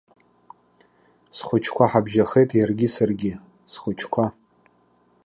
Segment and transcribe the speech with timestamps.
[1.37, 3.33] Схәыҷқәа ҳабжьахеит иаргьы саргьы,
[3.71, 4.25] схәыҷқәа.